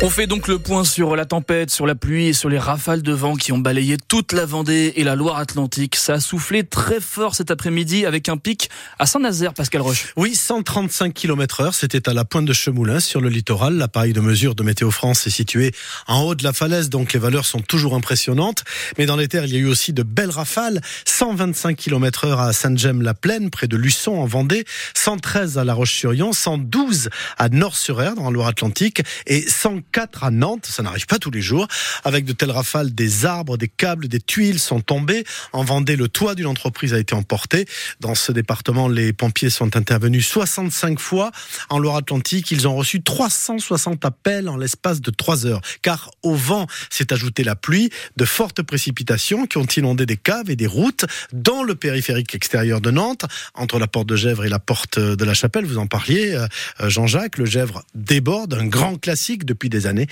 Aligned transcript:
On 0.00 0.10
fait 0.10 0.28
donc 0.28 0.46
le 0.46 0.60
point 0.60 0.84
sur 0.84 1.16
la 1.16 1.24
tempête, 1.24 1.70
sur 1.70 1.84
la 1.84 1.96
pluie 1.96 2.28
et 2.28 2.32
sur 2.32 2.48
les 2.48 2.60
rafales 2.60 3.02
de 3.02 3.12
vent 3.12 3.34
qui 3.34 3.50
ont 3.50 3.58
balayé 3.58 3.96
toute 3.96 4.32
la 4.32 4.46
Vendée 4.46 4.92
et 4.94 5.02
la 5.02 5.16
Loire-Atlantique. 5.16 5.96
Ça 5.96 6.14
a 6.14 6.20
soufflé 6.20 6.62
très 6.62 7.00
fort 7.00 7.34
cet 7.34 7.50
après-midi 7.50 8.06
avec 8.06 8.28
un 8.28 8.36
pic 8.36 8.70
à 9.00 9.06
Saint-Nazaire, 9.06 9.54
Pascal 9.54 9.80
Roche. 9.80 10.12
Oui, 10.14 10.36
135 10.36 11.12
km 11.12 11.62
heure. 11.62 11.74
C'était 11.74 12.08
à 12.08 12.14
la 12.14 12.24
pointe 12.24 12.44
de 12.44 12.52
Chemoulin, 12.52 13.00
sur 13.00 13.20
le 13.20 13.28
littoral. 13.28 13.74
L'appareil 13.74 14.12
de 14.12 14.20
mesure 14.20 14.54
de 14.54 14.62
Météo 14.62 14.92
France 14.92 15.26
est 15.26 15.30
situé 15.30 15.72
en 16.06 16.22
haut 16.22 16.36
de 16.36 16.44
la 16.44 16.52
falaise, 16.52 16.90
donc 16.90 17.12
les 17.12 17.18
valeurs 17.18 17.44
sont 17.44 17.60
toujours 17.60 17.96
impressionnantes. 17.96 18.62
Mais 18.98 19.06
dans 19.06 19.16
les 19.16 19.26
terres, 19.26 19.46
il 19.46 19.52
y 19.52 19.56
a 19.56 19.60
eu 19.60 19.66
aussi 19.66 19.92
de 19.92 20.04
belles 20.04 20.30
rafales. 20.30 20.80
125 21.06 21.76
km 21.76 22.24
heure 22.24 22.40
à 22.40 22.52
Saint-Gemme-la-Plaine, 22.52 23.50
près 23.50 23.66
de 23.66 23.76
Luçon, 23.76 24.12
en 24.12 24.26
Vendée. 24.26 24.64
113 24.94 25.58
à 25.58 25.64
La 25.64 25.74
Roche-sur-Yon. 25.74 26.32
112 26.32 27.10
à 27.36 27.48
Nord-sur-Erdre, 27.48 28.22
la 28.22 28.30
Loire-Atlantique. 28.30 29.02
Et 29.26 29.40
100 29.40 29.87
4 29.92 30.24
à 30.24 30.30
Nantes, 30.30 30.66
ça 30.66 30.82
n'arrive 30.82 31.06
pas 31.06 31.18
tous 31.18 31.30
les 31.30 31.40
jours. 31.40 31.66
Avec 32.04 32.24
de 32.24 32.32
telles 32.32 32.50
rafales, 32.50 32.94
des 32.94 33.26
arbres, 33.26 33.56
des 33.56 33.68
câbles, 33.68 34.08
des 34.08 34.20
tuiles 34.20 34.58
sont 34.58 34.80
tombés. 34.80 35.24
En 35.52 35.64
Vendée, 35.64 35.96
le 35.96 36.08
toit 36.08 36.34
d'une 36.34 36.46
entreprise 36.46 36.94
a 36.94 36.98
été 36.98 37.14
emporté. 37.14 37.66
Dans 38.00 38.14
ce 38.14 38.32
département, 38.32 38.88
les 38.88 39.12
pompiers 39.12 39.50
sont 39.50 39.76
intervenus 39.76 40.26
65 40.26 40.98
fois. 40.98 41.30
En 41.68 41.78
Loire-Atlantique, 41.78 42.50
ils 42.50 42.66
ont 42.68 42.76
reçu 42.76 43.02
360 43.02 44.04
appels 44.04 44.48
en 44.48 44.56
l'espace 44.56 45.00
de 45.00 45.10
3 45.10 45.46
heures. 45.46 45.60
Car 45.82 46.10
au 46.22 46.34
vent 46.34 46.66
s'est 46.90 47.12
ajouté 47.12 47.44
la 47.44 47.56
pluie, 47.56 47.90
de 48.16 48.24
fortes 48.24 48.62
précipitations 48.62 49.46
qui 49.46 49.58
ont 49.58 49.66
inondé 49.66 50.06
des 50.06 50.16
caves 50.16 50.50
et 50.50 50.56
des 50.56 50.66
routes 50.66 51.04
dans 51.32 51.62
le 51.62 51.74
périphérique 51.74 52.34
extérieur 52.34 52.80
de 52.80 52.90
Nantes, 52.90 53.24
entre 53.54 53.78
la 53.78 53.86
porte 53.86 54.08
de 54.08 54.16
Gèvres 54.16 54.44
et 54.44 54.48
la 54.48 54.58
porte 54.58 54.98
de 54.98 55.24
la 55.24 55.34
Chapelle. 55.34 55.64
Vous 55.64 55.78
en 55.78 55.86
parliez, 55.86 56.34
euh, 56.34 56.88
Jean-Jacques. 56.88 57.38
Le 57.38 57.46
Gèvres 57.46 57.82
déborde, 57.94 58.54
un 58.54 58.66
grand 58.66 58.96
classique 58.96 59.44
depuis 59.44 59.68
des 59.68 59.77
années. 59.86 60.06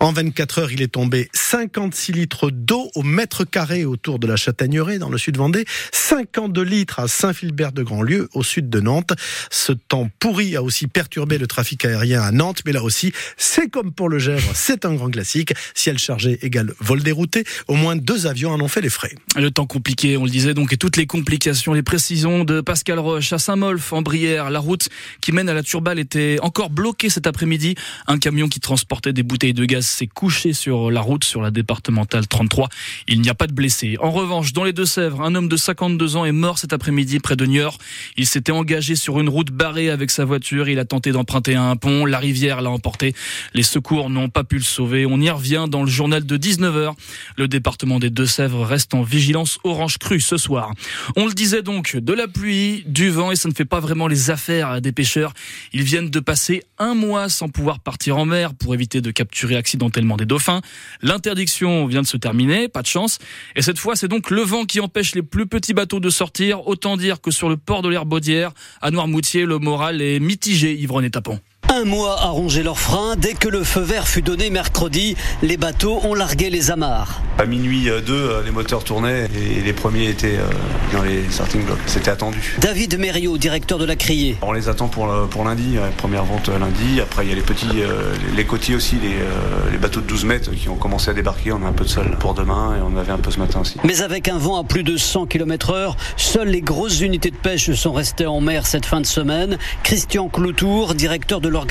En 0.00 0.12
24 0.12 0.58
heures, 0.58 0.72
il 0.72 0.82
est 0.82 0.92
tombé 0.92 1.28
56 1.32 2.12
litres 2.12 2.50
d'eau 2.50 2.90
au 2.94 3.02
mètre 3.02 3.44
carré 3.44 3.84
autour 3.84 4.18
de 4.18 4.26
la 4.26 4.36
Châtaigneraie, 4.36 4.98
dans 4.98 5.08
le 5.08 5.18
sud 5.18 5.36
Vendée, 5.36 5.64
52 5.92 6.62
litres 6.62 6.98
à 6.98 7.08
Saint-Philbert 7.08 7.72
de 7.72 7.82
Grandlieu, 7.82 8.28
au 8.34 8.42
sud 8.42 8.70
de 8.70 8.80
Nantes. 8.80 9.12
Ce 9.50 9.72
temps 9.72 10.10
pourri 10.18 10.56
a 10.56 10.62
aussi 10.62 10.86
perturbé 10.86 11.38
le 11.38 11.46
trafic 11.46 11.84
aérien 11.84 12.22
à 12.22 12.32
Nantes, 12.32 12.62
mais 12.66 12.72
là 12.72 12.82
aussi, 12.82 13.12
c'est 13.36 13.68
comme 13.68 13.92
pour 13.92 14.08
le 14.08 14.18
Gèvres, 14.18 14.52
c'est 14.54 14.84
un 14.84 14.94
grand 14.94 15.10
classique. 15.10 15.52
Ciel 15.74 15.98
chargé 15.98 16.38
égale 16.42 16.72
vol 16.80 17.02
dérouté. 17.02 17.44
Au 17.68 17.74
moins 17.74 17.96
deux 17.96 18.26
avions 18.26 18.50
en 18.50 18.60
ont 18.60 18.68
fait 18.68 18.80
les 18.80 18.90
frais. 18.90 19.14
Le 19.36 19.50
temps 19.50 19.66
compliqué, 19.66 20.16
on 20.16 20.24
le 20.24 20.30
disait 20.30 20.54
donc, 20.54 20.72
et 20.72 20.76
toutes 20.76 20.96
les 20.96 21.06
complications, 21.06 21.72
les 21.72 21.82
précisions 21.82 22.44
de 22.44 22.60
Pascal 22.60 22.98
Roche 22.98 23.32
à 23.32 23.38
Saint-Molf, 23.38 23.92
en 23.92 24.02
Brière. 24.02 24.50
La 24.50 24.58
route 24.58 24.88
qui 25.20 25.32
mène 25.32 25.48
à 25.48 25.54
la 25.54 25.62
Turballe 25.62 25.98
était 25.98 26.38
encore 26.42 26.70
bloquée 26.70 27.10
cet 27.10 27.26
après-midi. 27.26 27.74
Un 28.06 28.18
camion 28.18 28.48
qui 28.48 28.60
transportait 28.60 29.11
des 29.12 29.22
bouteilles 29.22 29.54
de 29.54 29.64
gaz 29.64 29.86
s'est 29.86 30.06
couché 30.06 30.52
sur 30.52 30.90
la 30.90 31.00
route 31.00 31.24
sur 31.24 31.42
la 31.42 31.50
départementale 31.50 32.26
33. 32.26 32.68
Il 33.08 33.20
n'y 33.20 33.28
a 33.28 33.34
pas 33.34 33.46
de 33.46 33.52
blessés. 33.52 33.96
En 34.00 34.10
revanche, 34.10 34.52
dans 34.52 34.64
les 34.64 34.72
Deux-Sèvres, 34.72 35.22
un 35.22 35.34
homme 35.34 35.48
de 35.48 35.56
52 35.56 36.16
ans 36.16 36.24
est 36.24 36.32
mort 36.32 36.58
cet 36.58 36.72
après-midi 36.72 37.20
près 37.20 37.36
de 37.36 37.44
Niort. 37.44 37.78
Il 38.16 38.26
s'était 38.26 38.52
engagé 38.52 38.96
sur 38.96 39.20
une 39.20 39.28
route 39.28 39.50
barrée 39.50 39.90
avec 39.90 40.10
sa 40.10 40.24
voiture. 40.24 40.68
Il 40.68 40.78
a 40.78 40.84
tenté 40.84 41.12
d'emprunter 41.12 41.54
un 41.54 41.76
pont. 41.76 42.06
La 42.06 42.18
rivière 42.18 42.62
l'a 42.62 42.70
emporté. 42.70 43.14
Les 43.54 43.62
secours 43.62 44.10
n'ont 44.10 44.28
pas 44.28 44.44
pu 44.44 44.56
le 44.56 44.62
sauver. 44.62 45.06
On 45.06 45.20
y 45.20 45.30
revient 45.30 45.66
dans 45.68 45.82
le 45.82 45.90
journal 45.90 46.24
de 46.24 46.36
19h. 46.36 46.94
Le 47.36 47.48
département 47.48 47.98
des 47.98 48.10
Deux-Sèvres 48.10 48.64
reste 48.64 48.94
en 48.94 49.02
vigilance 49.02 49.58
orange 49.64 49.98
crue 49.98 50.20
ce 50.20 50.36
soir. 50.36 50.72
On 51.16 51.26
le 51.26 51.34
disait 51.34 51.62
donc, 51.62 51.96
de 51.96 52.12
la 52.12 52.28
pluie, 52.28 52.84
du 52.86 53.10
vent 53.10 53.30
et 53.32 53.36
ça 53.36 53.48
ne 53.48 53.54
fait 53.54 53.64
pas 53.64 53.80
vraiment 53.80 54.08
les 54.08 54.30
affaires 54.30 54.80
des 54.80 54.92
pêcheurs. 54.92 55.34
Ils 55.72 55.82
viennent 55.82 56.10
de 56.10 56.20
passer 56.20 56.62
un 56.78 56.94
mois 56.94 57.28
sans 57.28 57.48
pouvoir 57.48 57.80
partir 57.80 58.16
en 58.16 58.24
mer 58.24 58.54
pour 58.54 58.74
éviter 58.74 59.00
de 59.02 59.10
capturer 59.10 59.56
accidentellement 59.56 60.16
des 60.16 60.24
dauphins. 60.24 60.60
L'interdiction 61.02 61.86
vient 61.86 62.02
de 62.02 62.06
se 62.06 62.16
terminer, 62.16 62.68
pas 62.68 62.82
de 62.82 62.86
chance. 62.86 63.18
Et 63.56 63.62
cette 63.62 63.78
fois, 63.78 63.96
c'est 63.96 64.08
donc 64.08 64.30
le 64.30 64.42
vent 64.42 64.64
qui 64.64 64.80
empêche 64.80 65.14
les 65.14 65.22
plus 65.22 65.46
petits 65.46 65.74
bateaux 65.74 66.00
de 66.00 66.10
sortir. 66.10 66.66
Autant 66.66 66.96
dire 66.96 67.20
que 67.20 67.30
sur 67.30 67.48
le 67.48 67.56
port 67.56 67.82
de 67.82 67.88
l'Herbaudière, 67.88 68.52
à 68.80 68.90
Noirmoutier, 68.90 69.44
le 69.44 69.58
moral 69.58 70.00
est 70.00 70.20
mitigé, 70.20 70.74
Yvonne 70.74 71.10
Tapon. 71.10 71.40
Un 71.74 71.86
mois 71.86 72.20
à 72.20 72.26
ronger 72.26 72.62
leurs 72.62 72.78
freins. 72.78 73.16
Dès 73.16 73.32
que 73.32 73.48
le 73.48 73.64
feu 73.64 73.80
vert 73.80 74.06
fut 74.06 74.20
donné 74.20 74.50
mercredi, 74.50 75.16
les 75.40 75.56
bateaux 75.56 76.00
ont 76.04 76.12
largué 76.12 76.50
les 76.50 76.70
amarres. 76.70 77.22
À 77.38 77.46
minuit 77.46 77.84
2, 77.86 78.12
euh, 78.12 78.42
les 78.44 78.50
moteurs 78.50 78.84
tournaient 78.84 79.24
et 79.34 79.62
les 79.62 79.72
premiers 79.72 80.10
étaient 80.10 80.36
euh, 80.36 80.92
dans 80.92 81.02
les 81.02 81.22
starting 81.30 81.64
blocks. 81.64 81.78
C'était 81.86 82.10
attendu. 82.10 82.58
David 82.60 82.98
Mériot, 82.98 83.38
directeur 83.38 83.78
de 83.78 83.86
la 83.86 83.96
Criée. 83.96 84.36
On 84.42 84.52
les 84.52 84.68
attend 84.68 84.88
pour, 84.88 85.08
pour 85.30 85.44
lundi, 85.44 85.78
première 85.96 86.24
vente 86.24 86.50
lundi. 86.50 87.00
Après, 87.00 87.24
il 87.24 87.30
y 87.30 87.32
a 87.32 87.36
les 87.36 87.40
petits, 87.40 87.80
euh, 87.80 88.12
les 88.36 88.44
côtiers 88.44 88.74
aussi, 88.74 88.96
les, 88.96 89.78
bateaux 89.78 90.02
de 90.02 90.06
12 90.06 90.26
mètres 90.26 90.50
qui 90.50 90.68
ont 90.68 90.76
commencé 90.76 91.10
à 91.10 91.14
débarquer. 91.14 91.52
On 91.52 91.64
a 91.64 91.68
un 91.68 91.72
peu 91.72 91.84
de 91.84 91.88
sol 91.88 92.18
pour 92.20 92.34
demain 92.34 92.76
et 92.76 92.82
on 92.82 92.98
avait 92.98 93.12
un 93.12 93.18
peu 93.18 93.30
ce 93.30 93.38
matin 93.38 93.60
aussi. 93.60 93.78
Mais 93.82 94.02
avec 94.02 94.28
un 94.28 94.36
vent 94.36 94.60
à 94.60 94.64
plus 94.64 94.82
de 94.82 94.98
100 94.98 95.24
km 95.24 95.70
heure, 95.70 95.96
seules 96.18 96.48
les 96.48 96.60
grosses 96.60 97.00
unités 97.00 97.30
de 97.30 97.36
pêche 97.36 97.72
sont 97.72 97.92
restées 97.92 98.26
en 98.26 98.42
mer 98.42 98.66
cette 98.66 98.84
fin 98.84 99.00
de 99.00 99.06
semaine. 99.06 99.56
Christian 99.82 100.28
Cloutour, 100.28 100.94
directeur 100.94 101.40
de 101.40 101.48
l'organisation 101.48 101.61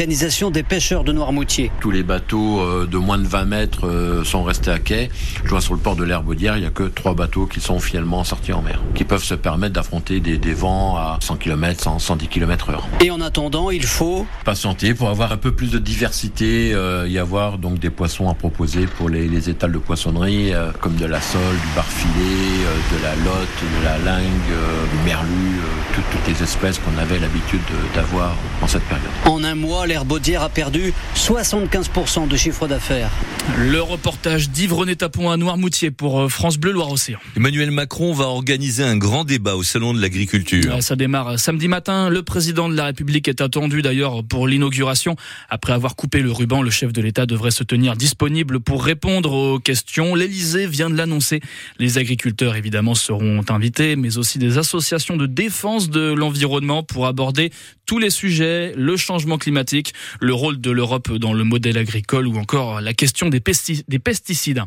des 0.52 0.64
pêcheurs 0.64 1.04
de 1.04 1.12
Noirmoutier. 1.12 1.72
Tous 1.80 1.92
les 1.92 2.04
bateaux 2.04 2.60
euh, 2.60 2.88
de 2.88 2.98
moins 2.98 3.18
de 3.18 3.28
20 3.28 3.46
mètres 3.46 3.88
euh, 3.88 4.24
sont 4.24 4.44
restés 4.44 4.72
à 4.72 4.80
quai. 4.80 5.10
Je 5.44 5.50
vois 5.50 5.62
sur 5.62 5.74
le 5.74 5.80
port 5.80 5.96
de 5.96 6.04
l'Herbaudière, 6.04 6.58
il 6.58 6.62
n'y 6.62 6.66
a 6.66 6.72
que 6.72 6.84
trois 6.84 7.14
bateaux 7.14 7.46
qui 7.46 7.60
sont 7.60 7.80
finalement 7.80 8.24
sortis 8.24 8.54
en 8.54 8.62
mer, 8.62 8.82
qui 8.96 9.04
peuvent 9.04 9.24
se 9.24 9.36
permettre 9.36 9.74
d'affronter 9.74 10.20
des, 10.20 10.54
vents 10.54 10.96
à 10.96 11.18
100 11.22 11.38
km, 11.38 11.82
100, 11.82 12.00
110 12.00 12.28
km 12.28 12.70
heure. 12.70 12.88
Et 13.02 13.12
en 13.12 13.22
attendant, 13.22 13.70
il 13.70 13.84
faut 13.84 14.26
patienter 14.46 14.94
pour 14.94 15.10
avoir 15.10 15.32
un 15.32 15.38
peu 15.38 15.52
plus 15.52 15.72
de 15.72 15.80
diversité, 15.80 16.74
euh, 16.74 17.08
y 17.08 17.18
avoir 17.18 17.58
donc 17.58 17.80
des 17.80 17.90
poissons 17.90 18.30
à 18.30 18.34
proposer 18.34 18.86
pour 18.86 19.10
les, 19.10 19.50
étals 19.50 19.72
de 19.72 19.78
poissonnerie, 19.78 20.52
comme 20.80 20.96
de 20.96 21.06
la 21.06 21.20
sole, 21.20 21.42
du 21.42 21.76
bar 21.76 21.86
filet, 21.86 22.12
de 22.94 23.04
la 23.04 23.16
lotte, 23.16 23.62
de 23.80 23.86
la 23.86 23.98
lingue, 23.98 24.24
du 24.92 25.06
merlu, 25.06 25.60
toutes, 25.96 26.04
toutes 26.12 26.28
les 26.28 26.44
espèces 26.44 26.80
qu'on 26.80 26.98
avait 26.98 27.20
l'habitude 27.20 27.62
d'avoir 27.96 28.36
en 28.62 28.68
cette 28.68 28.84
période. 28.84 29.10
En 29.26 29.44
un 29.44 29.56
mois, 29.56 29.81
l'Herbaudière 29.86 30.42
a 30.44 30.50
perdu 30.50 30.94
75% 31.16 32.28
de 32.28 32.38
chiffre 32.38 32.68
d'affaires. 32.68 33.12
Le 33.58 33.82
reportage 33.82 34.50
d'Yves 34.50 34.74
René 34.74 34.96
Tapon 34.96 35.30
à 35.32 35.38
Noirmoutier 35.38 35.92
pour 35.92 36.22
euh, 36.22 36.30
France 36.30 36.58
Bleu 36.58 36.72
Loire-Océan. 36.72 37.20
Emmanuel 37.36 37.72
Macron 37.72 38.14
va 38.14 38.26
organiser 38.26 38.84
un 38.84 38.98
grand 38.98 39.24
débat 39.24 39.56
au 39.56 39.64
Salon 39.64 39.94
de 39.94 40.02
l'Agriculture. 40.02 40.82
Ça 40.82 40.96
démarre 40.96 41.40
samedi 41.40 41.68
matin. 41.68 42.10
Le 42.10 42.24
président 42.24 42.70
de 42.70 42.76
la 42.76 42.86
République 42.86 43.28
est 43.28 43.42
attendu 43.42 43.82
d'ailleurs 43.82 44.24
pour 44.24 44.48
l'inauguration. 44.48 45.16
Après 45.50 45.74
avoir 45.74 45.96
coupé 45.96 46.22
le 46.22 46.32
ruban, 46.32 46.62
le 46.62 46.70
chef 46.70 46.94
de 46.94 47.02
l'État 47.02 47.26
devrait 47.26 47.52
se 47.52 47.64
tenir 47.64 47.96
disponible 47.96 48.60
pour 48.60 48.84
répondre 48.84 49.34
aux 49.34 49.60
questions. 49.60 50.16
L'Élysée 50.16 50.68
vient 50.68 50.90
de 50.90 50.96
l'annoncer. 50.96 51.42
Les 51.80 51.98
agriculteurs 51.98 52.56
évidemment 52.56 52.96
seront 52.96 53.42
invités, 53.50 53.96
mais 53.96 54.18
aussi 54.18 54.38
des 54.38 54.58
associations 54.58 55.18
de 55.18 55.26
défense 55.26 55.90
de 55.90 56.14
l'environnement 56.14 56.84
pour 56.84 57.08
aborder 57.08 57.52
tous 57.92 58.00
les 58.00 58.10
sujets, 58.10 58.72
le 58.78 58.96
changement 58.96 59.38
climatique, 59.38 59.94
le 60.22 60.34
rôle 60.34 60.62
de 60.62 60.72
l'Europe 60.72 61.12
dans 61.12 61.34
le 61.34 61.44
modèle 61.44 61.78
agricole 61.78 62.26
ou 62.26 62.38
encore 62.38 62.80
la 62.80 62.94
question 62.94 63.28
des, 63.28 63.42
pesticides. 63.42 64.64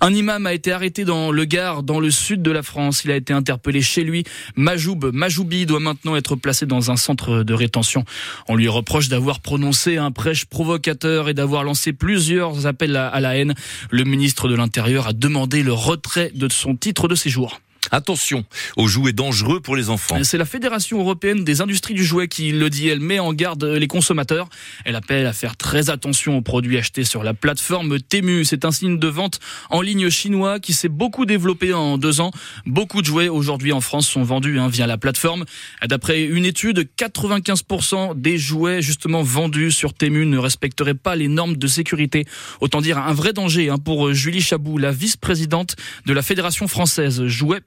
Un 0.00 0.12
imam 0.12 0.44
a 0.44 0.54
été 0.54 0.72
arrêté 0.72 1.04
dans 1.04 1.30
le 1.30 1.44
Gard, 1.44 1.84
dans 1.84 2.00
le 2.00 2.10
sud 2.10 2.42
de 2.42 2.50
la 2.50 2.64
France. 2.64 3.04
Il 3.04 3.12
a 3.12 3.14
été 3.14 3.32
interpellé 3.32 3.80
chez 3.80 4.02
lui. 4.02 4.24
Majoub 4.56 5.12
Majoubi 5.12 5.66
doit 5.66 5.78
maintenant 5.78 6.16
être 6.16 6.34
placé 6.34 6.66
dans 6.66 6.90
un 6.90 6.96
centre 6.96 7.44
de 7.44 7.54
rétention. 7.54 8.04
On 8.48 8.56
lui 8.56 8.66
reproche 8.66 9.08
d'avoir 9.08 9.38
prononcé 9.38 9.96
un 9.96 10.10
prêche 10.10 10.44
provocateur 10.44 11.28
et 11.28 11.34
d'avoir 11.34 11.62
lancé 11.62 11.92
plusieurs 11.92 12.66
appels 12.66 12.96
à 12.96 13.20
la 13.20 13.36
haine. 13.36 13.54
Le 13.90 14.02
ministre 14.02 14.48
de 14.48 14.56
l'Intérieur 14.56 15.06
a 15.06 15.12
demandé 15.12 15.62
le 15.62 15.72
retrait 15.72 16.32
de 16.34 16.48
son 16.48 16.74
titre 16.74 17.06
de 17.06 17.14
séjour. 17.14 17.60
Attention 17.94 18.44
aux 18.76 18.88
jouets 18.88 19.12
dangereux 19.12 19.60
pour 19.60 19.76
les 19.76 19.88
enfants. 19.88 20.18
C'est 20.24 20.36
la 20.36 20.44
Fédération 20.44 20.98
européenne 20.98 21.44
des 21.44 21.60
industries 21.60 21.94
du 21.94 22.04
jouet 22.04 22.26
qui 22.26 22.50
le 22.50 22.68
dit. 22.68 22.88
Elle 22.88 22.98
met 22.98 23.20
en 23.20 23.32
garde 23.32 23.62
les 23.62 23.86
consommateurs. 23.86 24.48
Elle 24.84 24.96
appelle 24.96 25.26
à 25.26 25.32
faire 25.32 25.56
très 25.56 25.90
attention 25.90 26.36
aux 26.36 26.42
produits 26.42 26.76
achetés 26.76 27.04
sur 27.04 27.22
la 27.22 27.34
plateforme 27.34 28.00
Temu. 28.00 28.44
C'est 28.44 28.64
un 28.64 28.72
signe 28.72 28.98
de 28.98 29.06
vente 29.06 29.38
en 29.70 29.80
ligne 29.80 30.10
chinois 30.10 30.58
qui 30.58 30.72
s'est 30.72 30.88
beaucoup 30.88 31.24
développé 31.24 31.72
en 31.72 31.96
deux 31.96 32.20
ans. 32.20 32.32
Beaucoup 32.66 33.00
de 33.00 33.06
jouets 33.06 33.28
aujourd'hui 33.28 33.70
en 33.70 33.80
France 33.80 34.08
sont 34.08 34.24
vendus 34.24 34.58
hein, 34.58 34.66
via 34.66 34.88
la 34.88 34.98
plateforme. 34.98 35.44
D'après 35.86 36.24
une 36.24 36.46
étude, 36.46 36.88
95% 36.98 38.20
des 38.20 38.38
jouets 38.38 38.82
justement 38.82 39.22
vendus 39.22 39.70
sur 39.70 39.94
Temu 39.94 40.26
ne 40.26 40.38
respecteraient 40.38 40.94
pas 40.94 41.14
les 41.14 41.28
normes 41.28 41.56
de 41.56 41.66
sécurité. 41.68 42.24
Autant 42.60 42.80
dire 42.80 42.98
un 42.98 43.12
vrai 43.12 43.32
danger 43.32 43.70
hein, 43.70 43.78
pour 43.78 44.12
Julie 44.12 44.42
Chabou, 44.42 44.78
la 44.78 44.90
vice-présidente 44.90 45.76
de 46.06 46.12
la 46.12 46.22
Fédération 46.22 46.66
française 46.66 47.24
jouets 47.26 47.60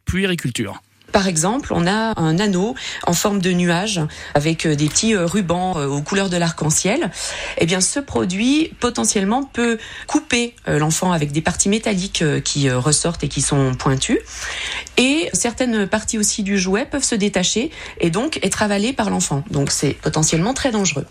Par 1.11 1.27
exemple, 1.27 1.73
on 1.73 1.87
a 1.87 2.19
un 2.19 2.37
anneau 2.37 2.75
en 3.05 3.13
forme 3.13 3.41
de 3.41 3.51
nuage 3.51 4.01
avec 4.35 4.65
euh, 4.65 4.75
des 4.75 4.87
petits 4.87 5.15
euh, 5.15 5.25
rubans 5.25 5.75
euh, 5.77 5.87
aux 5.87 6.01
couleurs 6.01 6.29
de 6.29 6.37
l'arc-en-ciel. 6.37 7.11
Eh 7.57 7.65
bien, 7.65 7.81
ce 7.81 7.99
produit 7.99 8.71
potentiellement 8.79 9.43
peut 9.43 9.77
couper 10.05 10.53
l'enfant 10.67 11.11
avec 11.11 11.31
des 11.31 11.41
parties 11.41 11.69
métalliques 11.69 12.23
qui 12.43 12.69
ressortent 12.69 13.23
et 13.23 13.27
qui 13.27 13.41
sont 13.41 13.73
pointues. 13.73 14.19
et 14.97 15.29
certaines 15.33 15.87
parties 15.87 16.17
aussi 16.17 16.43
du 16.43 16.57
jouet 16.57 16.85
peuvent 16.85 17.03
se 17.03 17.15
détacher 17.15 17.71
et 17.99 18.09
donc 18.09 18.39
être 18.43 18.61
avalées 18.61 18.93
par 18.93 19.09
l'enfant. 19.09 19.43
Donc 19.49 19.71
c'est 19.71 19.93
potentiellement 19.93 20.53
très 20.53 20.71
dangereux. 20.71 21.05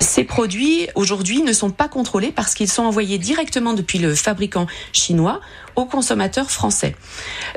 Ces 0.00 0.24
produits 0.24 0.88
aujourd'hui 0.94 1.42
ne 1.42 1.52
sont 1.52 1.70
pas 1.70 1.88
contrôlés 1.88 2.32
parce 2.32 2.54
qu'ils 2.54 2.70
sont 2.70 2.82
envoyés 2.82 3.18
directement 3.18 3.72
depuis 3.72 3.98
le 3.98 4.14
fabricant 4.14 4.66
chinois 4.92 5.40
aux 5.76 5.86
consommateurs 5.86 6.50
français. 6.50 6.94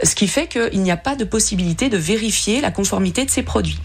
Ce 0.04 0.16
qui 0.16 0.28
fait 0.28 0.48
qu'il 0.48 0.82
n'y 0.82 0.92
a 0.92 0.98
pas 0.98 1.16
de 1.16 1.24
possibilité 1.24 1.90
de 1.90 1.98
vérifier 1.98 2.62
la 2.62 2.72
conformité 2.72 3.26
de 3.26 3.30
ces 3.30 3.44
produits. 3.44 3.80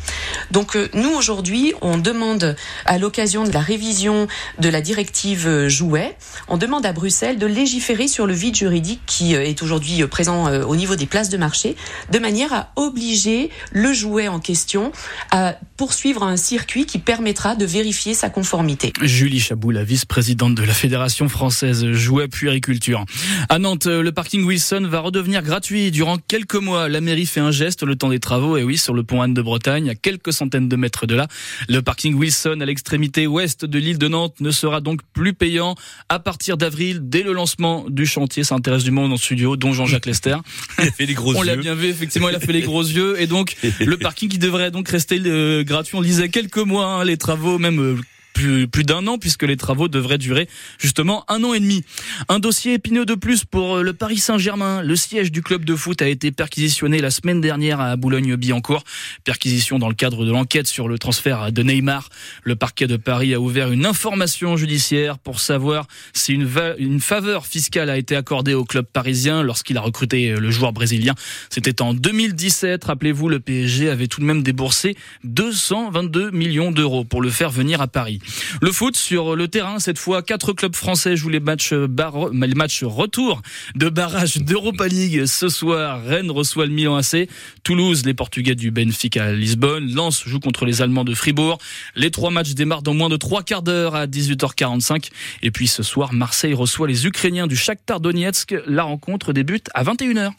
Donc 0.50 0.76
euh, 0.76 0.88
nous 0.94 1.10
aujourd'hui, 1.10 1.74
on 1.80 1.98
demande 1.98 2.56
à 2.84 2.98
l'occasion 2.98 3.44
de 3.44 3.52
la 3.52 3.60
révision 3.60 4.26
de 4.58 4.68
la 4.68 4.80
directive 4.80 5.46
euh, 5.46 5.68
jouet, 5.68 6.16
on 6.48 6.56
demande 6.56 6.86
à 6.86 6.92
Bruxelles 6.92 7.38
de 7.38 7.46
légiférer 7.46 8.08
sur 8.08 8.26
le 8.26 8.34
vide 8.34 8.56
juridique 8.56 9.00
qui 9.06 9.34
euh, 9.34 9.42
est 9.44 9.62
aujourd'hui 9.62 10.06
présent 10.06 10.48
au 10.62 10.76
niveau 10.76 10.96
des 10.96 11.06
places 11.06 11.28
de 11.28 11.36
marché, 11.36 11.76
de 12.10 12.18
manière 12.18 12.52
à 12.52 12.72
obliger 12.76 13.50
le 13.72 13.92
jouet 13.92 14.28
en 14.28 14.40
question 14.40 14.92
à 15.30 15.56
poursuivre 15.76 16.22
un 16.22 16.36
circuit 16.36 16.86
qui 16.86 16.98
permettra 16.98 17.56
de 17.56 17.64
vérifier 17.64 18.14
sa 18.14 18.30
conformité. 18.30 18.92
Julie 19.02 19.40
Chabou, 19.40 19.70
la 19.70 19.84
vice-présidente 19.84 20.54
de 20.54 20.62
la 20.62 20.72
Fédération 20.72 21.28
française 21.28 21.92
Jouet 21.92 22.28
Puériculture. 22.28 23.04
À 23.48 23.58
Nantes, 23.58 23.86
le 23.86 24.12
parking 24.18 24.42
Wilson 24.42 24.88
va 24.90 24.98
redevenir 24.98 25.44
gratuit 25.44 25.92
durant 25.92 26.18
quelques 26.18 26.56
mois. 26.56 26.88
La 26.88 27.00
mairie 27.00 27.24
fait 27.24 27.38
un 27.38 27.52
geste 27.52 27.84
le 27.84 27.94
temps 27.94 28.08
des 28.08 28.18
travaux, 28.18 28.56
et 28.56 28.64
oui, 28.64 28.76
sur 28.76 28.92
le 28.92 29.04
pont 29.04 29.22
Anne 29.22 29.32
de 29.32 29.40
Bretagne, 29.40 29.90
à 29.90 29.94
quelques 29.94 30.32
centaines 30.32 30.68
de 30.68 30.74
mètres 30.74 31.06
de 31.06 31.14
là. 31.14 31.28
Le 31.68 31.82
parking 31.82 32.14
Wilson, 32.16 32.58
à 32.60 32.64
l'extrémité 32.64 33.28
ouest 33.28 33.64
de 33.64 33.78
l'île 33.78 33.96
de 33.96 34.08
Nantes, 34.08 34.34
ne 34.40 34.50
sera 34.50 34.80
donc 34.80 35.02
plus 35.12 35.34
payant 35.34 35.76
à 36.08 36.18
partir 36.18 36.56
d'avril, 36.56 36.98
dès 37.00 37.22
le 37.22 37.32
lancement 37.32 37.84
du 37.88 38.06
chantier. 38.06 38.42
Ça 38.42 38.56
intéresse 38.56 38.82
du 38.82 38.90
monde 38.90 39.12
en 39.12 39.16
studio, 39.16 39.54
dont 39.54 39.72
Jean-Jacques 39.72 40.06
Lester. 40.10 40.38
Il 40.80 40.88
a 40.88 40.90
fait 40.90 41.06
les 41.06 41.14
gros 41.14 41.36
On 41.36 41.42
yeux. 41.44 41.46
l'a 41.46 41.54
bien 41.54 41.76
vu, 41.76 41.86
effectivement, 41.86 42.28
il 42.28 42.34
a 42.34 42.40
fait 42.40 42.52
les 42.52 42.62
gros 42.62 42.82
yeux. 42.82 43.20
Et 43.20 43.28
donc, 43.28 43.54
le 43.78 43.96
parking 43.98 44.28
qui 44.28 44.38
devrait 44.38 44.72
donc 44.72 44.88
rester 44.88 45.22
euh, 45.26 45.62
gratuit, 45.62 45.96
on 45.96 46.02
disait 46.02 46.28
quelques 46.28 46.58
mois, 46.58 46.86
hein, 46.86 47.04
les 47.04 47.18
travaux, 47.18 47.60
même 47.60 47.80
euh, 47.80 47.96
plus, 48.38 48.84
d'un 48.84 49.06
an 49.06 49.18
puisque 49.18 49.42
les 49.42 49.56
travaux 49.56 49.88
devraient 49.88 50.18
durer 50.18 50.48
justement 50.78 51.24
un 51.28 51.42
an 51.42 51.54
et 51.54 51.60
demi. 51.60 51.84
Un 52.28 52.38
dossier 52.38 52.74
épineux 52.74 53.04
de 53.04 53.14
plus 53.14 53.44
pour 53.44 53.76
euh, 53.76 53.82
le 53.82 53.92
Paris 53.92 54.18
Saint-Germain. 54.18 54.82
Le 54.82 54.94
siège 54.96 55.32
du 55.32 55.42
club 55.42 55.64
de 55.64 55.74
foot 55.74 56.00
a 56.02 56.08
été 56.08 56.30
perquisitionné 56.30 57.00
la 57.00 57.10
semaine 57.10 57.40
dernière 57.40 57.80
à 57.80 57.96
Boulogne-Billancourt. 57.96 58.84
Perquisition 59.24 59.78
dans 59.78 59.88
le 59.88 59.94
cadre 59.94 60.24
de 60.24 60.30
l'enquête 60.30 60.68
sur 60.68 60.88
le 60.88 60.98
transfert 60.98 61.50
de 61.50 61.62
Neymar. 61.62 62.10
Le 62.44 62.54
parquet 62.54 62.86
de 62.86 62.96
Paris 62.96 63.34
a 63.34 63.40
ouvert 63.40 63.72
une 63.72 63.84
information 63.84 64.56
judiciaire 64.56 65.18
pour 65.18 65.40
savoir 65.40 65.88
si 66.12 66.32
une, 66.34 66.48
une 66.78 67.00
faveur 67.00 67.46
fiscale 67.46 67.90
a 67.90 67.98
été 67.98 68.14
accordée 68.14 68.54
au 68.54 68.64
club 68.64 68.86
parisien 68.86 69.42
lorsqu'il 69.42 69.76
a 69.78 69.80
recruté 69.80 70.36
le 70.36 70.50
joueur 70.50 70.72
brésilien. 70.72 71.14
C'était 71.50 71.82
en 71.82 71.92
2017. 71.92 72.84
Rappelez-vous, 72.84 73.28
le 73.28 73.40
PSG 73.40 73.90
avait 73.90 74.06
tout 74.06 74.20
de 74.20 74.26
même 74.26 74.42
déboursé 74.42 74.96
222 75.24 76.30
millions 76.30 76.70
d'euros 76.70 77.04
pour 77.04 77.20
le 77.20 77.30
faire 77.30 77.50
venir 77.50 77.80
à 77.80 77.88
Paris. 77.88 78.20
Le 78.60 78.72
foot 78.72 78.96
sur 78.96 79.36
le 79.36 79.48
terrain, 79.48 79.78
cette 79.78 79.98
fois, 79.98 80.22
quatre 80.22 80.52
clubs 80.52 80.74
français 80.74 81.16
jouent 81.16 81.28
les 81.28 81.40
matchs, 81.40 81.74
bar... 81.74 82.32
matchs 82.32 82.84
retour 82.84 83.42
de 83.74 83.88
barrage 83.88 84.38
d'Europa 84.38 84.88
League. 84.88 85.26
Ce 85.26 85.48
soir, 85.48 86.02
Rennes 86.04 86.30
reçoit 86.30 86.66
le 86.66 86.72
Milan 86.72 86.96
AC, 86.96 87.28
Toulouse, 87.62 88.04
les 88.04 88.14
Portugais 88.14 88.54
du 88.54 88.70
Benfica 88.70 89.24
à 89.24 89.32
Lisbonne, 89.32 89.92
Lens 89.94 90.24
joue 90.26 90.40
contre 90.40 90.64
les 90.64 90.82
Allemands 90.82 91.04
de 91.04 91.14
Fribourg. 91.14 91.58
Les 91.94 92.10
trois 92.10 92.30
matchs 92.30 92.54
démarrent 92.54 92.82
dans 92.82 92.94
moins 92.94 93.08
de 93.08 93.16
trois 93.16 93.42
quarts 93.42 93.62
d'heure 93.62 93.94
à 93.94 94.06
18h45. 94.06 95.10
Et 95.42 95.50
puis 95.50 95.68
ce 95.68 95.82
soir, 95.82 96.12
Marseille 96.12 96.54
reçoit 96.54 96.88
les 96.88 97.06
Ukrainiens 97.06 97.46
du 97.46 97.56
Shakhtar 97.56 98.00
Donetsk. 98.00 98.54
La 98.66 98.84
rencontre 98.84 99.32
débute 99.32 99.68
à 99.74 99.84
21h. 99.84 100.32